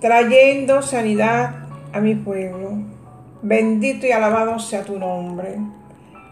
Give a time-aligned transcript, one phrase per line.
[0.00, 2.72] trayendo sanidad a mi pueblo.
[3.42, 5.58] Bendito y alabado sea tu nombre.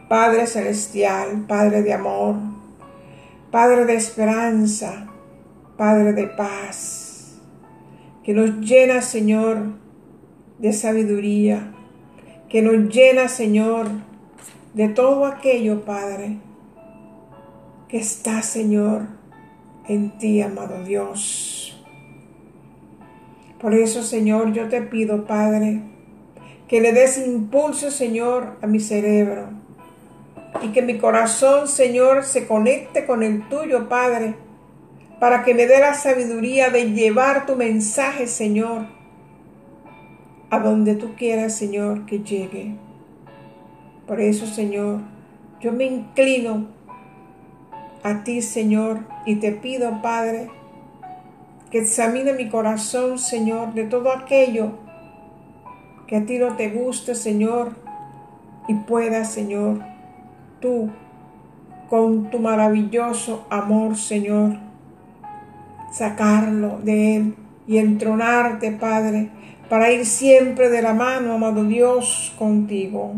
[0.08, 2.36] Padre celestial, Padre de amor,
[3.50, 5.08] Padre de esperanza,
[5.76, 7.40] Padre de paz,
[8.22, 9.58] que nos llena, Señor,
[10.58, 11.72] de sabiduría,
[12.48, 13.88] que nos llena, Señor,
[14.74, 16.38] de todo aquello, Padre,
[17.88, 19.06] que está, Señor,
[19.88, 21.55] en ti, amado Dios.
[23.60, 25.80] Por eso, Señor, yo te pido, Padre,
[26.68, 29.48] que le des impulso, Señor, a mi cerebro
[30.62, 34.34] y que mi corazón, Señor, se conecte con el tuyo, Padre,
[35.20, 38.86] para que me dé la sabiduría de llevar tu mensaje, Señor,
[40.50, 42.74] a donde tú quieras, Señor, que llegue.
[44.06, 45.00] Por eso, Señor,
[45.60, 46.66] yo me inclino
[48.02, 50.50] a ti, Señor, y te pido, Padre,
[51.70, 54.72] que examine mi corazón, Señor, de todo aquello
[56.06, 57.72] que a ti no te guste, Señor,
[58.68, 59.80] y pueda, Señor,
[60.60, 60.90] tú,
[61.88, 64.58] con tu maravilloso amor, Señor,
[65.92, 67.34] sacarlo de él
[67.66, 69.30] y entronarte, Padre,
[69.68, 73.14] para ir siempre de la mano, amado Dios, contigo.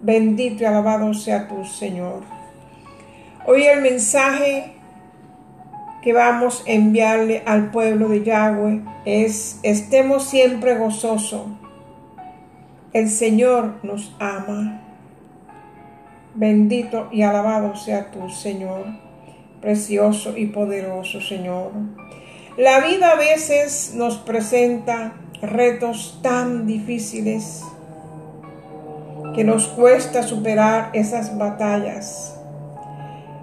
[0.00, 2.22] Bendito y alabado sea tu Señor.
[3.46, 4.72] Hoy el mensaje
[6.02, 11.46] que vamos a enviarle al pueblo de Yahweh es, estemos siempre gozosos.
[12.92, 14.80] El Señor nos ama.
[16.34, 18.84] Bendito y alabado sea tu Señor,
[19.60, 21.70] precioso y poderoso Señor.
[22.56, 27.62] La vida a veces nos presenta retos tan difíciles
[29.34, 32.36] que nos cuesta superar esas batallas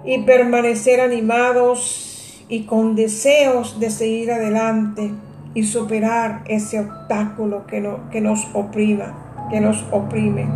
[0.04, 2.09] y permanecer animados
[2.50, 5.12] y con deseos de seguir adelante
[5.54, 10.46] y superar ese obstáculo que, no, que nos oprima, que nos oprime.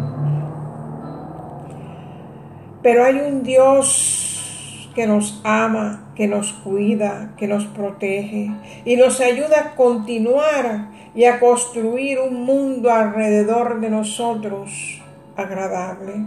[2.83, 8.51] Pero hay un Dios que nos ama, que nos cuida, que nos protege
[8.85, 15.01] y nos ayuda a continuar y a construir un mundo alrededor de nosotros
[15.37, 16.27] agradable.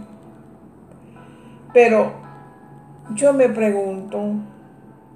[1.74, 2.12] Pero
[3.14, 4.34] yo me pregunto,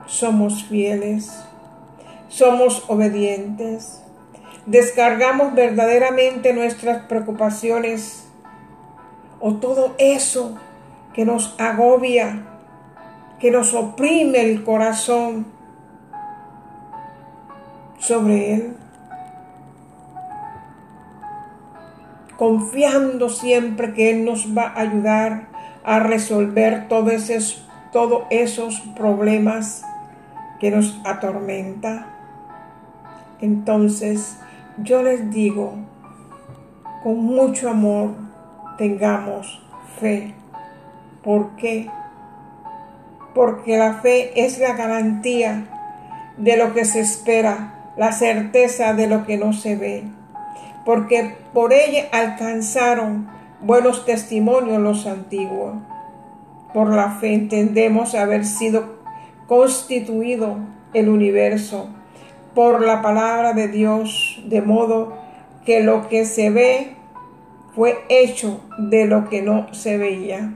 [0.06, 1.44] ¿somos fieles?
[2.28, 4.02] ¿Somos obedientes?
[4.66, 8.28] ¿Descargamos verdaderamente nuestras preocupaciones
[9.40, 10.56] o todo eso
[11.14, 12.44] que nos agobia,
[13.38, 15.46] que nos oprime el corazón
[17.98, 18.76] sobre Él?
[22.36, 25.48] Confiando siempre que Él nos va a ayudar
[25.84, 29.84] a resolver todos esos todos esos problemas
[30.62, 32.06] que nos atormenta.
[33.40, 34.38] Entonces
[34.78, 35.74] yo les digo,
[37.02, 38.12] con mucho amor,
[38.78, 39.60] tengamos
[39.98, 40.34] fe.
[41.24, 41.90] ¿Por qué?
[43.34, 45.66] Porque la fe es la garantía
[46.36, 50.04] de lo que se espera, la certeza de lo que no se ve.
[50.84, 53.26] Porque por ella alcanzaron
[53.60, 55.74] buenos testimonios los antiguos.
[56.72, 59.01] Por la fe entendemos haber sido
[59.46, 60.56] constituido
[60.94, 61.88] el universo
[62.54, 65.16] por la palabra de Dios, de modo
[65.64, 66.96] que lo que se ve
[67.74, 70.54] fue hecho de lo que no se veía.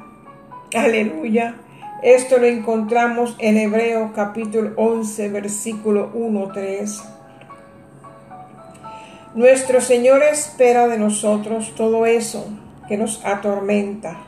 [0.75, 1.57] Aleluya.
[2.03, 7.03] Esto lo encontramos en Hebreo capítulo 11, versículo 1, 3.
[9.35, 12.47] Nuestro Señor espera de nosotros todo eso
[12.89, 14.19] que nos atormenta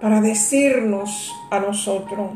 [0.00, 2.30] para decirnos a nosotros,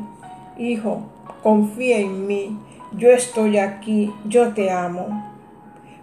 [0.58, 1.02] Hijo,
[1.42, 2.58] confía en mí,
[2.92, 5.24] yo estoy aquí, yo te amo.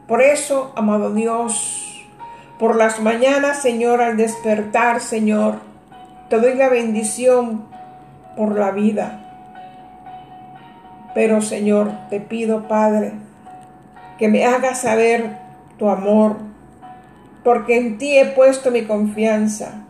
[0.07, 2.03] Por eso, amado Dios,
[2.57, 5.55] por las mañanas, Señor, al despertar, Señor,
[6.29, 7.65] te doy la bendición
[8.35, 9.21] por la vida.
[11.13, 13.13] Pero, Señor, te pido, Padre,
[14.17, 15.37] que me hagas saber
[15.77, 16.37] tu amor,
[17.43, 19.85] porque en ti he puesto mi confianza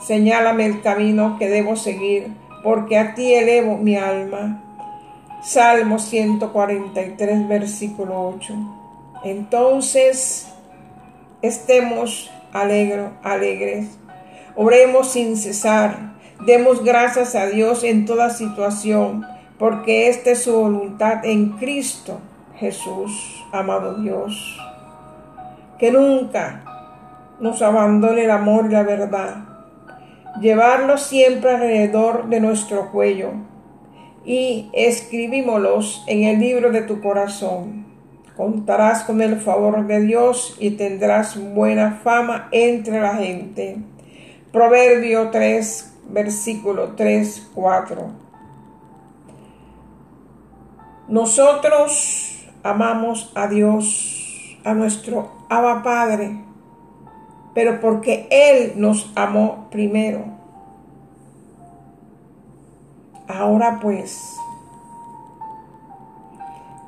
[0.00, 2.28] Señálame el camino que debo seguir,
[2.62, 4.64] porque a ti elevo mi alma.
[5.42, 8.54] Salmo 143, versículo 8.
[9.24, 10.48] Entonces,
[11.42, 13.98] estemos alegro, alegres.
[14.56, 16.14] Oremos sin cesar.
[16.44, 19.24] Demos gracias a Dios en toda situación,
[19.58, 22.20] porque esta es su voluntad en Cristo
[22.56, 24.58] Jesús, amado Dios.
[25.78, 26.62] Que nunca
[27.38, 29.47] nos abandone el amor y la verdad
[30.40, 33.32] llevarlos siempre alrededor de nuestro cuello
[34.24, 37.86] y escribímoslos en el libro de tu corazón,
[38.36, 43.78] contarás con el favor de Dios y tendrás buena fama entre la gente.
[44.52, 48.28] Proverbio 3, versículo 3, 4.
[51.08, 56.47] Nosotros amamos a Dios, a nuestro Abba Padre,
[57.58, 60.24] pero porque Él nos amó primero.
[63.26, 64.16] Ahora pues,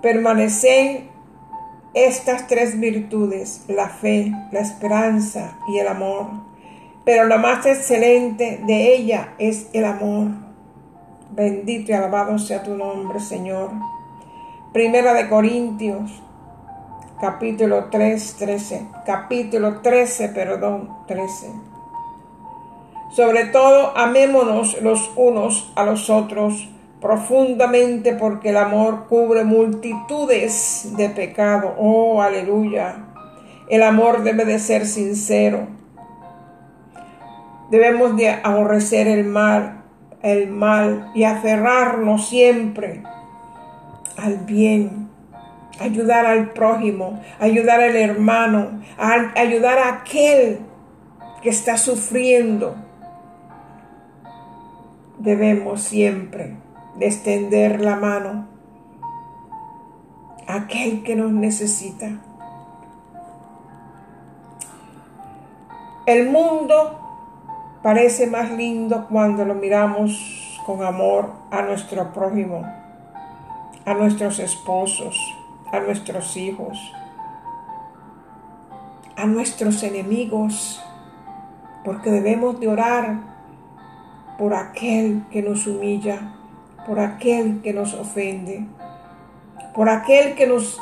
[0.00, 1.08] permanecen
[1.93, 6.28] estas tres virtudes, la fe, la esperanza y el amor.
[7.05, 10.28] Pero la más excelente de ella es el amor.
[11.32, 13.73] Bendito y alabado sea tu nombre, Señor.
[14.73, 16.23] Primera de Corintios,
[17.20, 18.87] capítulo 3, 13.
[19.05, 21.50] Capítulo 13, perdón, 13.
[23.11, 26.69] Sobre todo, amémonos los unos a los otros
[27.00, 31.75] profundamente porque el amor cubre multitudes de pecado.
[31.78, 32.96] Oh, aleluya.
[33.69, 35.66] El amor debe de ser sincero.
[37.70, 39.82] Debemos de aborrecer el mal,
[40.23, 43.02] el mal y aferrarnos siempre
[44.16, 45.09] al bien.
[45.80, 50.60] Ayudar al prójimo, ayudar al hermano, ayudar a aquel
[51.42, 52.76] que está sufriendo.
[55.18, 56.56] Debemos siempre
[56.96, 58.46] de extender la mano
[60.46, 62.10] a aquel que nos necesita.
[66.06, 66.98] El mundo
[67.82, 72.66] parece más lindo cuando lo miramos con amor a nuestro prójimo,
[73.84, 75.16] a nuestros esposos,
[75.72, 76.93] a nuestros hijos,
[79.17, 80.82] a nuestros enemigos,
[81.84, 83.20] porque debemos de orar
[84.38, 86.34] por aquel que nos humilla,
[86.87, 88.67] por aquel que nos ofende,
[89.75, 90.81] por aquel que nos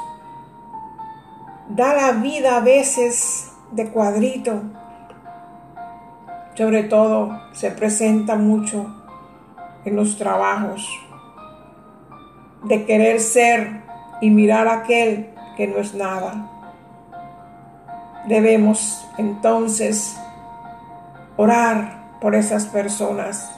[1.68, 4.62] da la vida a veces de cuadrito.
[6.54, 8.94] Sobre todo se presenta mucho
[9.84, 10.88] en los trabajos
[12.64, 13.87] de querer ser
[14.20, 16.50] y mirar a aquel que no es nada.
[18.26, 20.18] Debemos entonces
[21.36, 23.50] orar por esas personas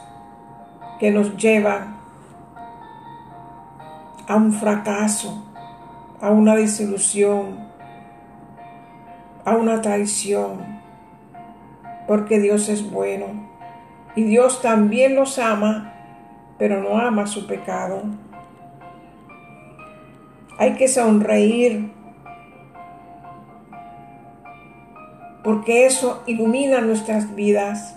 [0.99, 1.97] que nos llevan
[4.29, 5.45] a un fracaso,
[6.21, 7.69] a una desilusión,
[9.45, 10.81] a una traición,
[12.07, 13.49] porque Dios es bueno
[14.15, 15.95] y Dios también los ama,
[16.59, 18.03] pero no ama su pecado.
[20.61, 21.91] Hay que sonreír
[25.43, 27.97] porque eso ilumina nuestras vidas.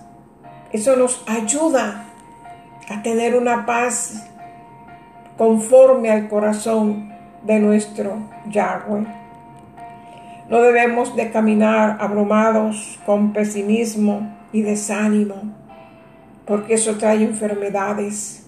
[0.71, 2.05] Eso nos ayuda
[2.89, 4.29] a tener una paz
[5.37, 7.11] conforme al corazón
[7.43, 9.07] de nuestro Yahweh.
[10.49, 15.35] No debemos de caminar abrumados con pesimismo y desánimo,
[16.45, 18.42] porque eso trae enfermedades.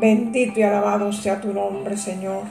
[0.00, 2.44] Bendito y alabado sea tu nombre, Señor.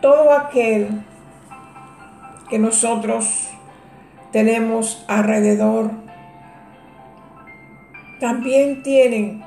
[0.00, 1.04] Todo aquel
[2.50, 3.50] que nosotros
[4.32, 5.92] tenemos alrededor
[8.18, 9.44] también tienen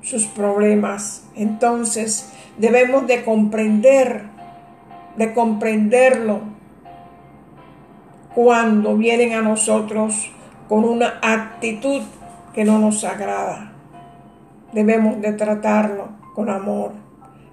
[0.00, 1.28] sus problemas.
[1.36, 4.22] Entonces debemos de comprender,
[5.16, 6.40] de comprenderlo
[8.34, 10.33] cuando vienen a nosotros
[10.68, 12.02] con una actitud
[12.54, 13.72] que no nos agrada.
[14.72, 16.92] Debemos de tratarlo con amor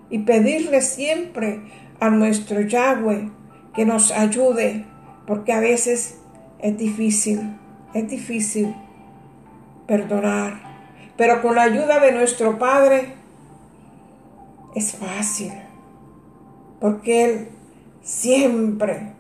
[0.10, 1.62] y pedirle siempre
[2.00, 3.30] a nuestro Yahweh
[3.74, 4.86] que nos ayude
[5.26, 6.20] porque a veces
[6.60, 7.58] es difícil,
[7.94, 8.76] es difícil
[9.88, 10.60] perdonar,
[11.18, 13.16] pero con la ayuda de nuestro Padre
[14.76, 15.52] es fácil,
[16.80, 17.50] porque Él
[18.02, 19.14] siempre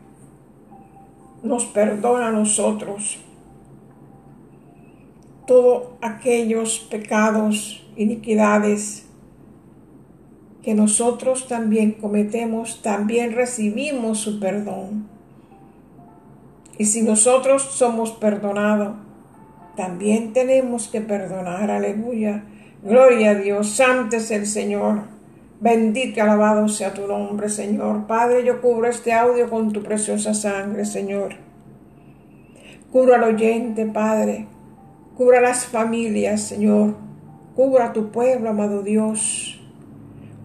[1.44, 3.24] nos perdona a nosotros
[5.52, 9.06] todos aquellos pecados, iniquidades
[10.64, 15.10] que nosotros también cometemos, también recibimos su perdón.
[16.78, 18.94] Y si nosotros somos perdonados,
[19.76, 21.70] también tenemos que perdonar.
[21.70, 22.46] Aleluya.
[22.82, 23.72] Gloria a Dios.
[23.72, 25.02] Santo es el Señor.
[25.60, 28.08] Bendito y alabado sea tu nombre, Señor.
[28.08, 31.36] Padre, yo cubro este audio con tu preciosa sangre, Señor.
[32.90, 34.48] Cubra al oyente, Padre.
[35.22, 36.96] Cubra las familias, Señor.
[37.56, 39.62] Cubra tu pueblo, amado Dios.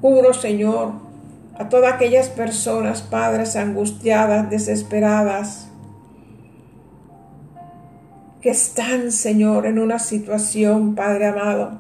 [0.03, 0.93] Cubro, Señor,
[1.59, 5.69] a todas aquellas personas, padres, angustiadas, desesperadas,
[8.43, 11.79] que están, Señor, en una situación, Padre amado,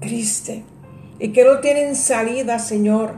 [0.00, 0.64] triste
[1.20, 3.12] y que no tienen salida, Señor,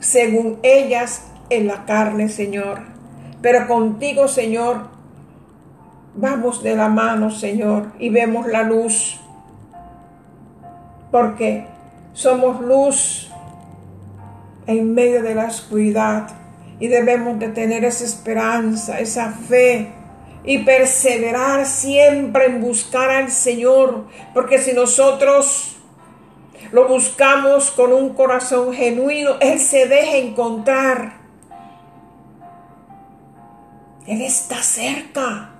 [0.00, 2.80] según ellas en la carne, Señor.
[3.40, 4.93] Pero contigo, Señor,
[6.14, 9.20] vamos de la mano, Señor, y vemos la luz,
[11.10, 11.66] porque
[12.12, 13.30] somos luz
[14.66, 16.28] en medio de la oscuridad
[16.80, 19.92] y debemos de tener esa esperanza, esa fe
[20.44, 25.76] y perseverar siempre en buscar al Señor, porque si nosotros
[26.72, 31.14] lo buscamos con un corazón genuino, Él se deja encontrar.
[34.06, 35.53] Él está cerca.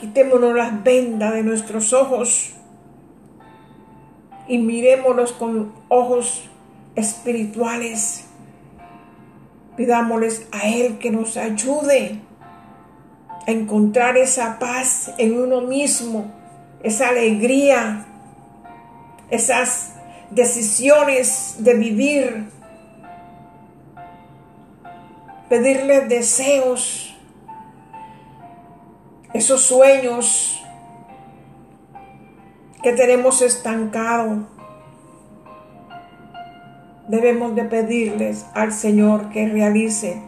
[0.00, 2.54] Quitémonos las vendas de nuestros ojos
[4.48, 6.48] y mirémonos con ojos
[6.94, 8.24] espirituales.
[9.76, 12.18] Pidámosles a Él que nos ayude
[13.46, 16.32] a encontrar esa paz en uno mismo,
[16.82, 18.06] esa alegría,
[19.28, 19.96] esas
[20.30, 22.44] decisiones de vivir,
[25.50, 27.09] pedirle deseos,
[29.32, 30.62] esos sueños
[32.82, 34.48] que tenemos estancado.
[37.08, 40.22] Debemos de pedirles al Señor que realice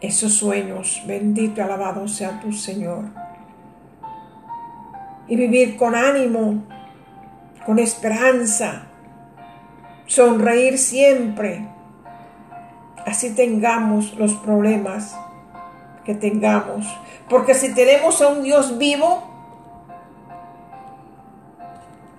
[0.00, 1.02] esos sueños.
[1.06, 3.04] Bendito y alabado sea tu Señor.
[5.26, 6.62] Y vivir con ánimo,
[7.66, 8.86] con esperanza,
[10.06, 11.68] sonreír siempre.
[13.04, 15.16] Así tengamos los problemas
[16.08, 16.86] que tengamos.
[17.28, 19.22] Porque si tenemos a un Dios vivo,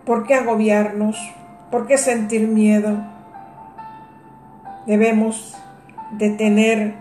[0.05, 1.17] ¿por qué agobiarnos?
[1.71, 2.99] ¿Por qué sentir miedo?
[4.85, 5.55] Debemos
[6.11, 6.93] de tener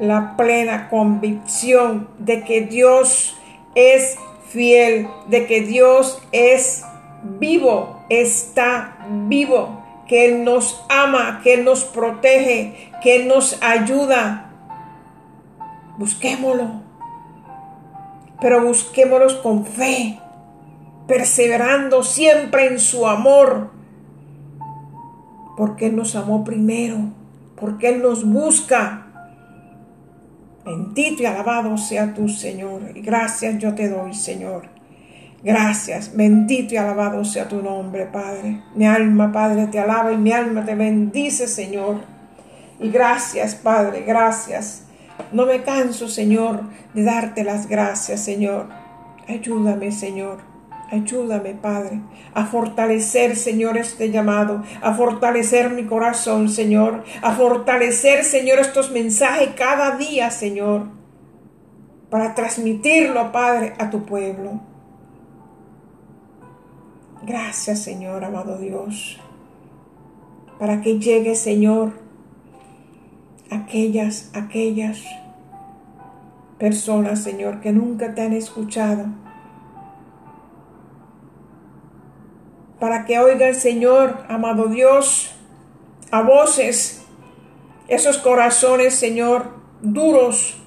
[0.00, 3.40] la plena convicción de que Dios
[3.76, 6.84] es fiel, de que Dios es
[7.22, 8.96] vivo, está
[9.28, 14.50] vivo, que Él nos ama, que Él nos protege, que Él nos ayuda.
[15.98, 16.82] Busquémoslo,
[18.40, 20.18] pero busquémoslo con fe,
[21.06, 23.70] perseverando siempre en su amor,
[25.56, 26.98] porque Él nos amó primero,
[27.56, 29.04] porque Él nos busca
[30.64, 32.80] Bendito y alabado sea tu Señor.
[32.94, 34.62] Y gracias yo te doy, Señor.
[35.42, 38.62] Gracias, bendito y alabado sea tu nombre, Padre.
[38.74, 41.96] Mi alma, Padre, te alaba y mi alma te bendice, Señor.
[42.80, 44.83] Y gracias, Padre, gracias.
[45.32, 46.62] No me canso, Señor,
[46.94, 48.68] de darte las gracias, Señor.
[49.28, 50.54] Ayúdame, Señor.
[50.90, 52.02] Ayúdame, Padre,
[52.34, 59.50] a fortalecer, Señor, este llamado, a fortalecer mi corazón, Señor, a fortalecer, Señor, estos mensajes
[59.56, 60.88] cada día, Señor,
[62.10, 64.60] para transmitirlo, Padre, a tu pueblo.
[67.22, 69.18] Gracias, Señor, amado Dios,
[70.58, 72.03] para que llegue, Señor,
[73.50, 75.02] aquellas, aquellas
[76.58, 79.06] personas, Señor, que nunca te han escuchado
[82.84, 85.34] para que oiga el Señor, amado Dios,
[86.10, 87.02] a voces,
[87.88, 90.62] esos corazones, Señor, duros,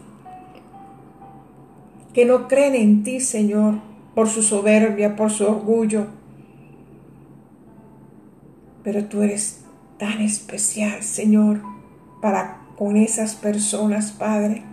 [2.16, 3.76] que no creen en ti, Señor,
[4.16, 6.08] por su soberbia, por su orgullo.
[8.84, 9.64] Pero tú eres
[10.00, 11.62] tan especial, Señor,
[12.20, 14.64] para con esas personas, Padre,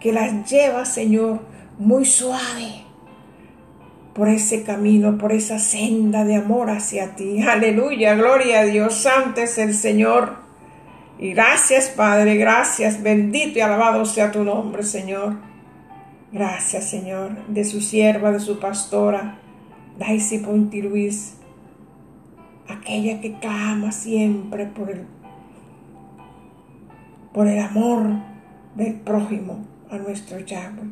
[0.00, 1.40] que las lleva, Señor,
[1.78, 2.82] muy suave
[4.14, 7.42] por ese camino, por esa senda de amor hacia ti.
[7.42, 10.36] Aleluya, gloria a Dios, santo es el Señor.
[11.18, 15.36] Y gracias, Padre, gracias, bendito y alabado sea tu nombre, Señor.
[16.32, 19.38] Gracias, Señor, de su sierva, de su pastora,
[19.98, 21.34] Daisy Ponti Luis,
[22.68, 25.06] aquella que clama siempre por el,
[27.32, 28.02] por el amor
[28.74, 30.90] del prójimo a nuestro Yahweh.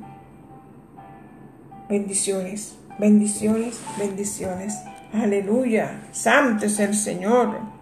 [1.88, 2.76] Bendiciones.
[2.98, 4.78] Bendiciones, bendiciones.
[5.12, 6.02] Aleluya.
[6.12, 7.79] Santo es el Señor.